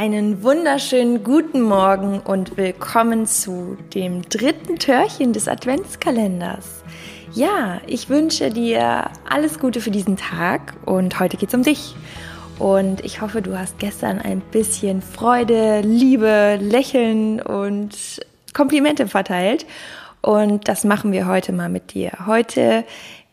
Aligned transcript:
Einen 0.00 0.44
wunderschönen 0.44 1.24
guten 1.24 1.60
Morgen 1.60 2.20
und 2.20 2.56
willkommen 2.56 3.26
zu 3.26 3.76
dem 3.94 4.22
dritten 4.28 4.78
Türchen 4.78 5.32
des 5.32 5.48
Adventskalenders. 5.48 6.84
Ja, 7.32 7.80
ich 7.84 8.08
wünsche 8.08 8.50
dir 8.50 9.10
alles 9.28 9.58
Gute 9.58 9.80
für 9.80 9.90
diesen 9.90 10.16
Tag 10.16 10.74
und 10.84 11.18
heute 11.18 11.36
geht 11.36 11.48
es 11.48 11.54
um 11.56 11.64
dich. 11.64 11.96
Und 12.60 13.04
ich 13.04 13.22
hoffe, 13.22 13.42
du 13.42 13.58
hast 13.58 13.80
gestern 13.80 14.20
ein 14.20 14.40
bisschen 14.40 15.02
Freude, 15.02 15.80
Liebe, 15.80 16.60
Lächeln 16.62 17.42
und 17.42 18.20
Komplimente 18.54 19.08
verteilt. 19.08 19.66
Und 20.20 20.68
das 20.68 20.84
machen 20.84 21.10
wir 21.10 21.26
heute 21.26 21.52
mal 21.52 21.68
mit 21.68 21.92
dir. 21.92 22.12
Heute 22.24 22.84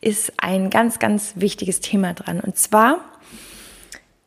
ist 0.01 0.33
ein 0.37 0.71
ganz, 0.71 0.97
ganz 0.97 1.33
wichtiges 1.35 1.79
Thema 1.79 2.15
dran. 2.15 2.39
Und 2.39 2.57
zwar 2.57 3.01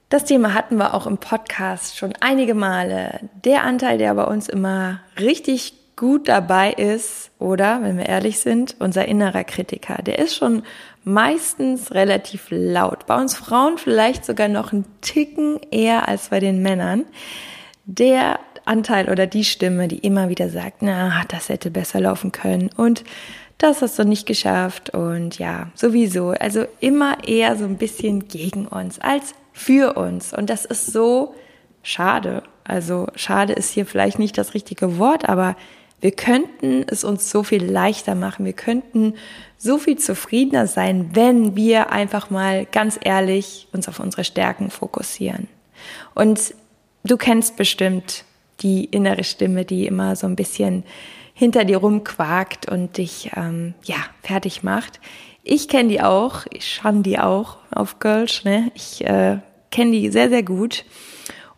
das 0.08 0.24
Thema 0.24 0.54
hatten 0.54 0.76
wir 0.76 0.94
auch 0.94 1.06
im 1.06 1.18
Podcast 1.18 1.96
schon 1.96 2.14
einige 2.20 2.54
Male. 2.54 3.20
Der 3.44 3.64
Anteil, 3.64 3.98
der 3.98 4.14
bei 4.14 4.24
uns 4.24 4.48
immer 4.48 5.00
richtig 5.20 5.74
gut 5.96 6.28
dabei 6.28 6.72
ist, 6.72 7.30
oder, 7.38 7.82
wenn 7.82 7.98
wir 7.98 8.06
ehrlich 8.06 8.38
sind, 8.38 8.76
unser 8.78 9.06
innerer 9.06 9.44
Kritiker, 9.44 10.00
der 10.02 10.18
ist 10.18 10.34
schon 10.34 10.62
meistens 11.04 11.92
relativ 11.92 12.46
laut. 12.50 13.06
Bei 13.06 13.20
uns 13.20 13.36
Frauen 13.36 13.78
vielleicht 13.78 14.24
sogar 14.24 14.48
noch 14.48 14.72
einen 14.72 14.86
Ticken 15.00 15.60
eher 15.70 16.08
als 16.08 16.28
bei 16.28 16.40
den 16.40 16.62
Männern. 16.62 17.04
Der 17.84 18.38
Anteil 18.64 19.10
oder 19.10 19.26
die 19.26 19.44
Stimme, 19.44 19.88
die 19.88 19.98
immer 19.98 20.28
wieder 20.28 20.48
sagt, 20.48 20.82
na, 20.82 21.22
das 21.28 21.48
hätte 21.48 21.70
besser 21.70 22.00
laufen 22.00 22.32
können 22.32 22.70
und 22.76 23.04
das 23.58 23.82
hast 23.82 23.98
du 23.98 24.04
nicht 24.04 24.26
geschafft 24.26 24.90
und 24.90 25.38
ja, 25.38 25.70
sowieso. 25.74 26.30
Also 26.30 26.64
immer 26.80 27.18
eher 27.26 27.56
so 27.56 27.64
ein 27.64 27.76
bisschen 27.76 28.28
gegen 28.28 28.66
uns 28.66 29.00
als 29.00 29.34
für 29.52 29.94
uns. 29.94 30.32
Und 30.32 30.48
das 30.48 30.64
ist 30.64 30.92
so 30.92 31.34
schade. 31.82 32.44
Also 32.62 33.08
schade 33.16 33.52
ist 33.52 33.72
hier 33.72 33.84
vielleicht 33.84 34.20
nicht 34.20 34.38
das 34.38 34.54
richtige 34.54 34.98
Wort, 34.98 35.28
aber 35.28 35.56
wir 36.00 36.12
könnten 36.12 36.84
es 36.86 37.02
uns 37.02 37.30
so 37.30 37.42
viel 37.42 37.64
leichter 37.64 38.14
machen. 38.14 38.44
Wir 38.44 38.52
könnten 38.52 39.14
so 39.56 39.78
viel 39.78 39.98
zufriedener 39.98 40.68
sein, 40.68 41.10
wenn 41.14 41.56
wir 41.56 41.90
einfach 41.90 42.30
mal 42.30 42.66
ganz 42.66 42.98
ehrlich 43.02 43.66
uns 43.72 43.88
auf 43.88 43.98
unsere 43.98 44.22
Stärken 44.22 44.70
fokussieren. 44.70 45.48
Und 46.14 46.54
du 47.02 47.16
kennst 47.16 47.56
bestimmt 47.56 48.24
die 48.60 48.84
innere 48.84 49.24
Stimme, 49.24 49.64
die 49.64 49.86
immer 49.86 50.16
so 50.16 50.26
ein 50.26 50.36
bisschen 50.36 50.84
hinter 51.34 51.64
dir 51.64 51.78
rumquakt 51.78 52.68
und 52.70 52.96
dich 52.98 53.30
ähm, 53.36 53.74
ja 53.84 53.96
fertig 54.22 54.62
macht. 54.62 55.00
Ich 55.44 55.68
kenne 55.68 55.88
die 55.88 56.02
auch, 56.02 56.46
ich 56.50 56.66
schaue 56.66 57.00
die 57.00 57.18
auch 57.18 57.58
auf 57.70 58.00
Girls, 58.00 58.44
ne? 58.44 58.70
Ich 58.74 59.04
äh, 59.04 59.38
kenne 59.70 59.92
die 59.92 60.10
sehr, 60.10 60.28
sehr 60.28 60.42
gut. 60.42 60.84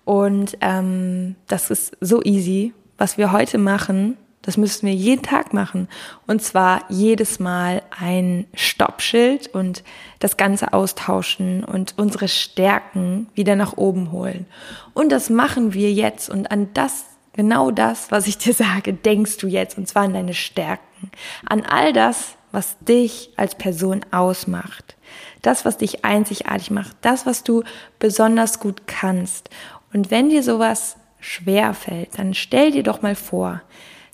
Und 0.04 0.56
ähm, 0.60 1.36
das 1.46 1.70
ist 1.70 1.96
so 2.00 2.22
easy. 2.22 2.72
Was 2.98 3.16
wir 3.16 3.32
heute 3.32 3.56
machen, 3.56 4.16
das 4.42 4.56
müssen 4.56 4.86
wir 4.86 4.94
jeden 4.94 5.22
Tag 5.22 5.52
machen. 5.52 5.88
Und 6.26 6.42
zwar 6.42 6.84
jedes 6.88 7.40
Mal 7.40 7.82
ein 7.98 8.46
Stoppschild 8.54 9.48
und 9.48 9.84
das 10.18 10.36
Ganze 10.36 10.72
austauschen 10.72 11.62
und 11.64 11.94
unsere 11.98 12.28
Stärken 12.28 13.28
wieder 13.34 13.54
nach 13.54 13.76
oben 13.76 14.12
holen. 14.12 14.46
Und 14.94 15.12
das 15.12 15.28
machen 15.28 15.74
wir 15.74 15.92
jetzt. 15.92 16.30
Und 16.30 16.50
an 16.50 16.68
das, 16.72 17.04
genau 17.34 17.70
das, 17.70 18.10
was 18.10 18.26
ich 18.26 18.38
dir 18.38 18.54
sage, 18.54 18.94
denkst 18.94 19.36
du 19.36 19.46
jetzt. 19.46 19.76
Und 19.76 19.86
zwar 19.88 20.04
an 20.04 20.14
deine 20.14 20.34
Stärken. 20.34 21.10
An 21.46 21.62
all 21.62 21.92
das, 21.92 22.36
was 22.50 22.78
dich 22.80 23.30
als 23.36 23.54
Person 23.54 24.04
ausmacht. 24.10 24.96
Das, 25.42 25.66
was 25.66 25.76
dich 25.76 26.04
einzigartig 26.04 26.70
macht. 26.70 26.96
Das, 27.02 27.26
was 27.26 27.44
du 27.44 27.62
besonders 27.98 28.58
gut 28.58 28.86
kannst. 28.86 29.50
Und 29.92 30.10
wenn 30.10 30.30
dir 30.30 30.42
sowas 30.42 30.96
schwer 31.20 31.74
fällt, 31.74 32.18
dann 32.18 32.32
stell 32.32 32.70
dir 32.70 32.82
doch 32.82 33.02
mal 33.02 33.14
vor, 33.14 33.60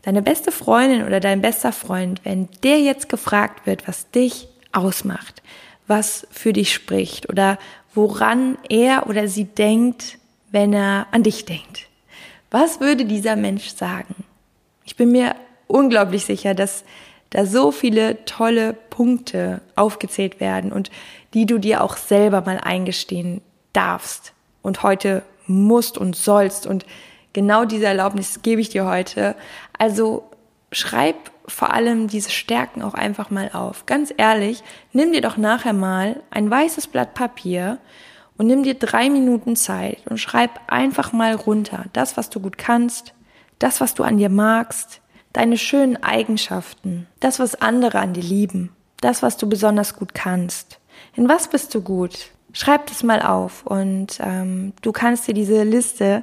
deine 0.07 0.23
beste 0.23 0.53
Freundin 0.53 1.05
oder 1.05 1.19
dein 1.19 1.43
bester 1.43 1.73
Freund, 1.73 2.21
wenn 2.25 2.49
der 2.63 2.79
jetzt 2.81 3.09
gefragt 3.09 3.67
wird, 3.67 3.89
was 3.89 4.09
dich 4.13 4.47
ausmacht, 4.71 5.43
was 5.89 6.29
für 6.31 6.53
dich 6.53 6.73
spricht 6.73 7.29
oder 7.29 7.59
woran 7.93 8.57
er 8.69 9.09
oder 9.09 9.27
sie 9.27 9.47
denkt, 9.47 10.19
wenn 10.53 10.73
er 10.73 11.09
an 11.11 11.25
dich 11.25 11.45
denkt. 11.45 11.89
Was 12.53 12.79
würde 12.79 13.05
dieser 13.05 13.35
Mensch 13.35 13.71
sagen? 13.71 14.15
Ich 14.85 14.95
bin 14.95 15.11
mir 15.11 15.35
unglaublich 15.67 16.25
sicher, 16.25 16.55
dass 16.55 16.85
da 17.31 17.45
so 17.45 17.73
viele 17.73 18.25
tolle 18.27 18.75
Punkte 18.75 19.61
aufgezählt 19.75 20.39
werden 20.39 20.71
und 20.71 20.93
die 21.35 21.47
du 21.47 21.59
dir 21.59 21.83
auch 21.83 21.97
selber 21.97 22.43
mal 22.43 22.61
eingestehen 22.61 23.41
darfst 23.73 24.35
und 24.63 24.85
heute 24.85 25.25
musst 25.49 25.99
und 25.99 26.15
sollst. 26.15 26.65
Und 26.65 26.87
genau 27.37 27.67
diese 27.67 27.85
Erlaubnis 27.85 28.41
gebe 28.41 28.63
ich 28.63 28.71
dir 28.71 28.87
heute. 28.87 29.37
Also 29.79 30.25
schreib 30.73 31.17
vor 31.47 31.73
allem 31.73 32.09
diese 32.09 32.31
Stärken 32.31 32.83
auch 32.83 32.95
einfach 32.95 33.29
mal 33.31 33.51
auf. 33.53 33.85
Ganz 33.85 34.13
ehrlich, 34.17 34.65
nimm 34.93 35.13
dir 35.13 35.21
doch 35.21 35.37
nachher 35.37 35.75
mal 35.75 36.23
ein 36.31 36.51
weißes 36.51 36.87
Blatt 36.87 37.13
Papier 37.13 37.79
und 38.39 38.47
nimm 38.47 38.63
dir 38.63 38.75
drei 38.75 39.11
Minuten 39.11 39.55
Zeit 39.55 39.99
und 40.07 40.19
schreib 40.19 40.51
einfach 40.67 41.13
mal 41.13 41.35
runter 41.35 41.85
das, 41.93 42.17
was 42.17 42.31
du 42.31 42.41
gut 42.41 42.57
kannst, 42.57 43.13
das, 43.59 43.83
was 43.83 43.93
du 43.93 44.03
an 44.03 44.17
dir 44.17 44.31
magst, 44.31 45.03
deine 45.35 45.59
schönen 45.59 46.03
Eigenschaften, 46.03 47.07
das, 47.21 47.39
was 47.39 47.61
andere 47.61 47.99
an 47.99 48.15
dir 48.15 48.23
lieben, 48.23 48.73
das, 49.03 49.23
was 49.23 49.37
du 49.37 49.47
besonders 49.47 49.95
gut 49.95 50.15
kannst. 50.15 50.81
In 51.15 51.29
was 51.29 51.49
bist 51.49 51.75
du 51.75 51.83
gut? 51.83 52.31
Schreib 52.55 52.87
das 52.87 53.03
mal 53.03 53.21
auf 53.21 53.67
und 53.67 54.19
ähm, 54.21 54.73
du 54.81 54.91
kannst 54.91 55.29
dir 55.29 55.35
diese 55.35 55.63
Liste 55.65 56.23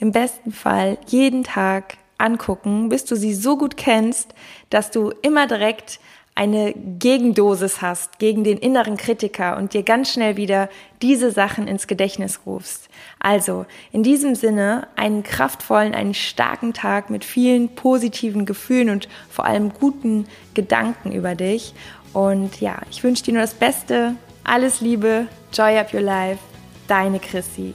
im 0.00 0.12
besten 0.12 0.52
Fall 0.52 0.98
jeden 1.06 1.44
Tag 1.44 1.96
angucken, 2.18 2.88
bis 2.88 3.04
du 3.04 3.16
sie 3.16 3.34
so 3.34 3.56
gut 3.56 3.76
kennst, 3.76 4.34
dass 4.70 4.90
du 4.90 5.12
immer 5.22 5.46
direkt 5.46 6.00
eine 6.38 6.72
Gegendosis 6.72 7.82
hast 7.82 8.20
gegen 8.20 8.44
den 8.44 8.58
inneren 8.58 8.96
Kritiker 8.96 9.56
und 9.56 9.74
dir 9.74 9.82
ganz 9.82 10.12
schnell 10.12 10.36
wieder 10.36 10.68
diese 11.02 11.32
Sachen 11.32 11.66
ins 11.66 11.88
Gedächtnis 11.88 12.42
rufst. 12.46 12.88
Also 13.18 13.66
in 13.90 14.04
diesem 14.04 14.36
Sinne 14.36 14.86
einen 14.94 15.24
kraftvollen, 15.24 15.96
einen 15.96 16.14
starken 16.14 16.74
Tag 16.74 17.10
mit 17.10 17.24
vielen 17.24 17.70
positiven 17.70 18.46
Gefühlen 18.46 18.90
und 18.90 19.08
vor 19.28 19.46
allem 19.46 19.72
guten 19.72 20.26
Gedanken 20.54 21.10
über 21.10 21.34
dich. 21.34 21.74
Und 22.12 22.60
ja, 22.60 22.82
ich 22.88 23.02
wünsche 23.02 23.24
dir 23.24 23.32
nur 23.32 23.42
das 23.42 23.54
Beste. 23.54 24.14
Alles 24.44 24.80
Liebe, 24.80 25.26
Joy 25.52 25.76
Up 25.76 25.92
Your 25.92 26.02
Life, 26.02 26.38
deine 26.86 27.18
Chrissy. 27.18 27.74